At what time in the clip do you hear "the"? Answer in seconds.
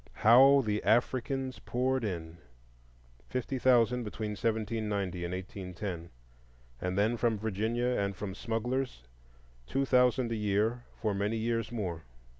0.65-0.83